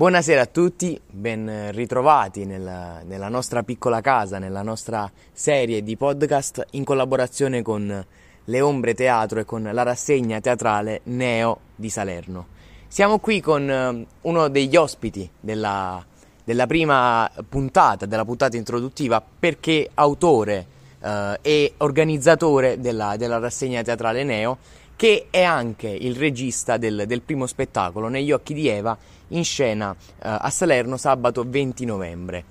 [0.00, 6.68] Buonasera a tutti, ben ritrovati nella, nella, nostra piccola casa, nella nostra serie di podcast
[6.70, 8.06] in collaborazione con
[8.42, 12.46] Le Ombre Teatro e con la rassegna teatrale Neo di Salerno.
[12.88, 16.02] Siamo qui con eh, uno degli ospiti della,
[16.44, 20.66] della prima puntata, della puntata introduttiva, perché autore
[20.98, 24.56] eh, e organizzatore della, della rassegna teatrale Neo,
[24.96, 28.96] che è anche il regista del, del primo spettacolo, Negli occhi di Eva,
[29.30, 32.44] in scena uh, a Salerno sabato 20 novembre.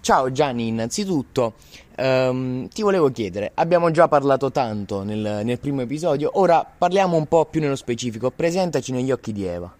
[0.00, 1.54] Ciao Gianni, innanzitutto
[1.96, 7.26] um, ti volevo chiedere, abbiamo già parlato tanto nel, nel, primo episodio, ora parliamo un
[7.26, 9.74] po' più nello specifico, presentaci negli occhi di Eva.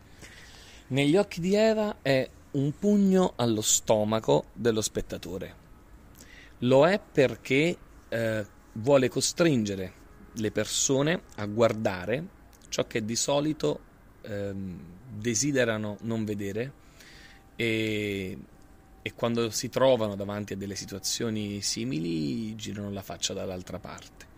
[0.88, 5.54] Negli occhi di Eva è un pugno allo stomaco dello spettatore.
[6.60, 7.77] Lo è perché
[8.09, 9.93] eh, vuole costringere
[10.32, 12.24] le persone a guardare
[12.68, 13.80] ciò che di solito
[14.27, 16.73] ehm, desiderano non vedere
[17.57, 18.38] e,
[19.02, 24.35] e quando si trovano davanti a delle situazioni simili girano la faccia dall'altra parte.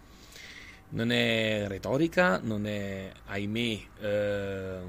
[0.91, 4.80] Non è retorica, non è, ahimè, eh,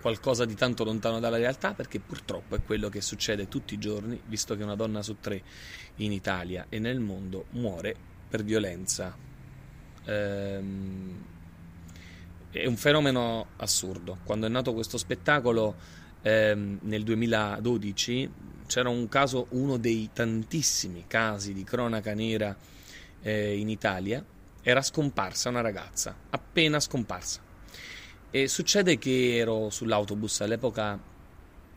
[0.00, 4.20] qualcosa di tanto lontano dalla realtà, perché purtroppo è quello che succede tutti i giorni,
[4.26, 5.42] visto che una donna su tre
[5.96, 7.94] in Italia e nel mondo muore
[8.28, 9.16] per violenza.
[10.04, 11.24] Ehm,
[12.56, 14.18] è un fenomeno assurdo.
[14.24, 15.74] Quando è nato questo spettacolo
[16.22, 18.30] ehm, nel 2012
[18.66, 22.56] c'era un caso, uno dei tantissimi casi di cronaca nera
[23.22, 24.24] eh, in Italia,
[24.62, 27.40] era scomparsa una ragazza, appena scomparsa.
[28.30, 30.98] E succede che ero sull'autobus, all'epoca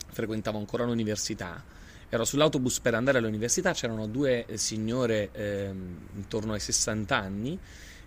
[0.08, 1.62] frequentavo ancora l'università,
[2.08, 5.72] ero sull'autobus per andare all'università, c'erano due signore eh,
[6.16, 7.58] intorno ai 60 anni,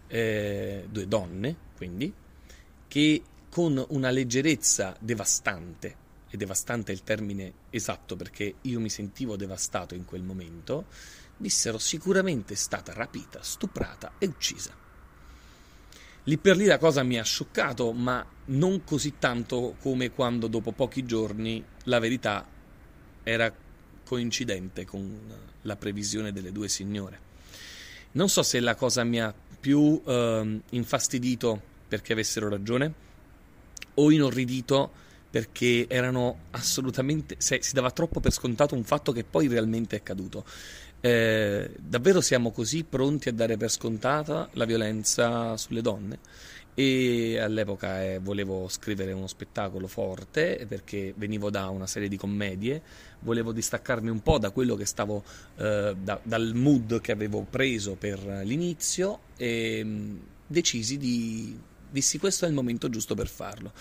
[0.08, 2.14] eh, due donne quindi,
[2.94, 5.96] che con una leggerezza devastante,
[6.30, 10.86] e devastante è il termine esatto perché io mi sentivo devastato in quel momento,
[11.36, 14.76] dissero sicuramente stata rapita, stuprata e uccisa.
[16.26, 20.72] Lì per lì la cosa mi ha scioccato, ma non così tanto come quando dopo
[20.72, 22.48] pochi giorni la verità
[23.24, 23.52] era
[24.06, 25.20] coincidente con
[25.64, 27.20] la previsione delle due signore.
[28.12, 32.92] Non so se la cosa mi ha più eh, infastidito perché avessero ragione
[33.94, 34.90] o inorridito
[35.30, 40.00] perché erano assolutamente se, si dava troppo per scontato un fatto che poi realmente è
[40.00, 40.44] accaduto.
[41.02, 46.18] Eh, davvero siamo così pronti a dare per scontata la violenza sulle donne?
[46.74, 52.82] E all'epoca eh, volevo scrivere uno spettacolo forte perché venivo da una serie di commedie,
[53.20, 55.24] volevo distaccarmi un po' da quello che stavo,
[55.58, 60.18] eh, da, dal mood che avevo preso per l'inizio e mh, mm,
[60.48, 63.72] decisi di dissi questo è il momento giusto per farlo.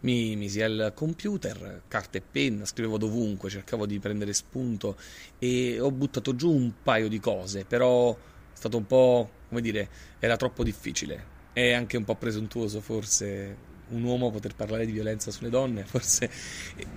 [0.00, 4.96] Mi misi al computer, carta e penna, scrivevo dovunque, cercavo di prendere spunto
[5.38, 8.16] e ho buttato giù un paio di cose, però è
[8.52, 9.88] stato un po', come dire,
[10.18, 11.30] era troppo difficile.
[11.52, 15.84] È anche un po' presuntuoso forse un uomo poter parlare di violenza sulle donne.
[15.84, 16.30] Forse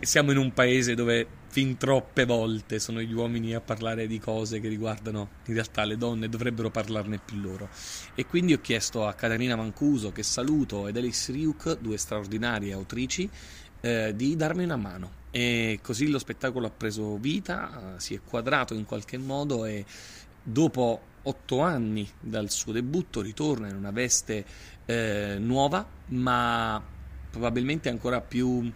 [0.01, 4.59] siamo in un paese dove fin troppe volte sono gli uomini a parlare di cose
[4.59, 7.69] che riguardano in realtà le donne, dovrebbero parlarne più loro.
[8.13, 13.29] E quindi ho chiesto a Caterina Mancuso, che saluto, ed Alice Ryuk, due straordinarie autrici,
[13.81, 15.23] eh, di darmi una mano.
[15.31, 19.85] E così lo spettacolo ha preso vita, si è quadrato in qualche modo e
[20.41, 24.45] dopo otto anni dal suo debutto ritorna in una veste
[24.85, 26.83] eh, nuova, ma
[27.29, 28.71] probabilmente ancora più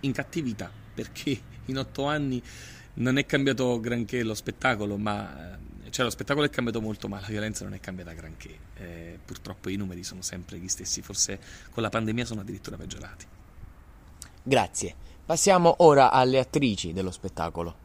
[0.00, 2.42] in cattività, perché in otto anni
[2.94, 7.20] non è cambiato granché lo spettacolo, ma eh, cioè lo spettacolo è cambiato molto, ma
[7.20, 8.58] la violenza non è cambiata granché.
[8.74, 11.38] Eh, purtroppo i numeri sono sempre gli stessi, forse
[11.70, 13.26] con la pandemia sono addirittura peggiorati.
[14.42, 14.94] Grazie.
[15.24, 17.82] Passiamo ora alle attrici dello spettacolo.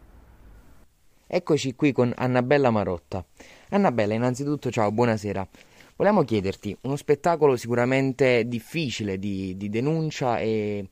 [1.26, 3.24] Eccoci qui con Annabella Marotta.
[3.72, 5.48] Annabella, innanzitutto ciao, buonasera.
[5.96, 10.90] Volevamo chiederti, uno spettacolo sicuramente difficile di, di denuncia e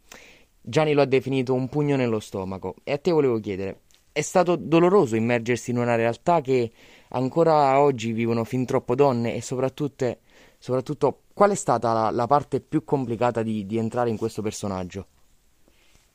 [0.61, 2.75] Gianni lo ha definito un pugno nello stomaco.
[2.83, 3.81] E a te volevo chiedere,
[4.11, 6.71] è stato doloroso immergersi in una realtà che
[7.09, 10.17] ancora oggi vivono fin troppo donne e soprattutto,
[10.59, 15.07] soprattutto qual è stata la, la parte più complicata di, di entrare in questo personaggio?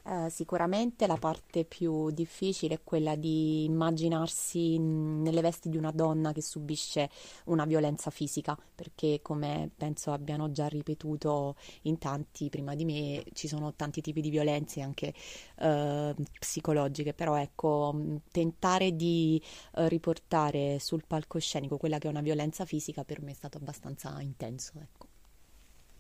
[0.04, 6.32] Eh, sicuramente la parte più difficile è quella di immaginarsi nelle vesti di una donna
[6.32, 7.08] che subisce
[7.44, 13.46] una violenza fisica, perché come penso abbiano già ripetuto in tanti prima di me, ci
[13.46, 15.14] sono tanti tipi di violenze anche
[15.58, 17.94] uh, psicologiche, però ecco,
[18.32, 19.40] tentare di
[19.75, 24.20] uh, riportare sul palcoscenico quella che è una violenza fisica per me è stato abbastanza
[24.20, 24.72] intenso.
[24.81, 25.06] Ecco.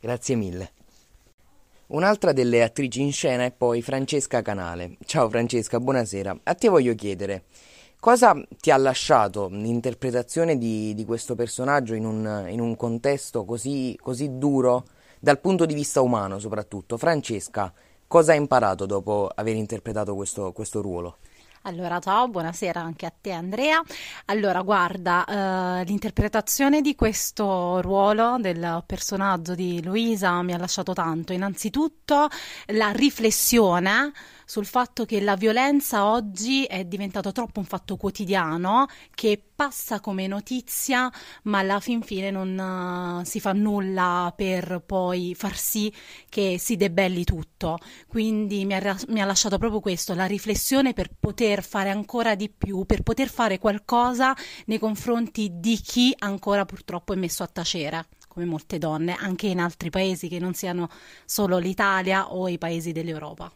[0.00, 0.81] Grazie mille.
[1.92, 4.96] Un'altra delle attrici in scena è poi Francesca Canale.
[5.04, 6.38] Ciao Francesca, buonasera.
[6.44, 7.44] A te voglio chiedere,
[8.00, 13.94] cosa ti ha lasciato l'interpretazione di, di questo personaggio in un, in un contesto così,
[14.00, 14.86] così duro,
[15.20, 16.96] dal punto di vista umano soprattutto?
[16.96, 17.70] Francesca,
[18.06, 21.18] cosa hai imparato dopo aver interpretato questo, questo ruolo?
[21.64, 23.80] Allora, ciao, buonasera anche a te Andrea.
[24.26, 25.24] Allora, guarda,
[25.80, 31.32] eh, l'interpretazione di questo ruolo del personaggio di Luisa mi ha lasciato tanto.
[31.32, 32.28] Innanzitutto
[32.66, 34.12] la riflessione
[34.52, 40.26] sul fatto che la violenza oggi è diventato troppo un fatto quotidiano che passa come
[40.26, 41.10] notizia,
[41.44, 42.58] ma alla fin fine non
[43.22, 45.90] uh, si fa nulla per poi far sì
[46.28, 47.78] che si debelli tutto.
[48.06, 52.50] Quindi mi ha, mi ha lasciato proprio questo, la riflessione per poter fare ancora di
[52.50, 58.08] più, per poter fare qualcosa nei confronti di chi ancora purtroppo è messo a tacere
[58.28, 60.90] come molte donne, anche in altri paesi che non siano
[61.24, 63.50] solo l'Italia o i paesi dell'Europa.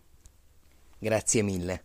[0.99, 1.85] Grazie mille.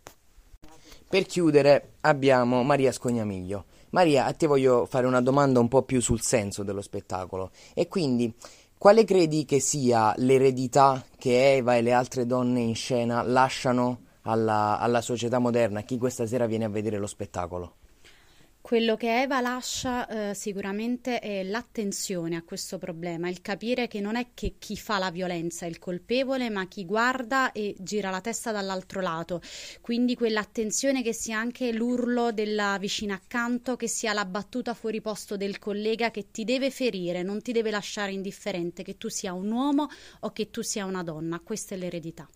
[1.08, 3.66] Per chiudere abbiamo Maria Scognamiglio.
[3.90, 7.88] Maria, a te voglio fare una domanda un po' più sul senso dello spettacolo e
[7.88, 8.34] quindi
[8.78, 14.78] quale credi che sia l'eredità che Eva e le altre donne in scena lasciano alla,
[14.78, 17.74] alla società moderna, a chi questa sera viene a vedere lo spettacolo?
[18.62, 24.14] Quello che Eva lascia eh, sicuramente è l'attenzione a questo problema, il capire che non
[24.14, 28.20] è che chi fa la violenza è il colpevole, ma chi guarda e gira la
[28.20, 29.42] testa dall'altro lato.
[29.80, 35.36] Quindi quell'attenzione che sia anche l'urlo della vicina accanto, che sia la battuta fuori posto
[35.36, 39.50] del collega che ti deve ferire, non ti deve lasciare indifferente, che tu sia un
[39.50, 39.88] uomo
[40.20, 41.40] o che tu sia una donna.
[41.40, 42.28] Questa è l'eredità.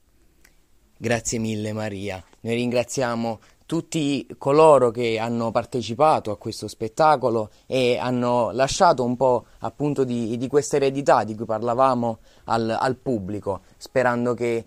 [0.98, 2.22] Grazie mille Maria.
[2.40, 9.46] Noi ringraziamo tutti coloro che hanno partecipato a questo spettacolo e hanno lasciato un po'
[9.58, 14.64] appunto di, di questa eredità di cui parlavamo al, al, pubblico, sperando che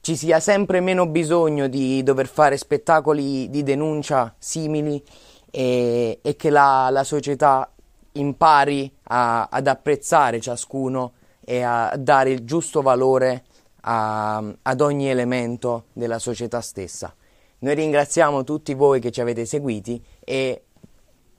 [0.00, 5.02] ci sia sempre meno bisogno di dover fare spettacoli di denuncia simili
[5.50, 7.70] e, e che la, la, società
[8.12, 11.12] impari a, ad apprezzare ciascuno
[11.44, 13.44] e a dare il giusto valore
[13.82, 17.14] a, ad ogni elemento della società stessa.
[17.60, 20.62] Noi ringraziamo tutti voi che ci avete seguiti e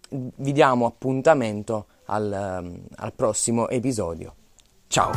[0.10, 4.36] vi diamo appuntamento al, al prossimo episodio.
[4.88, 5.12] Ciao!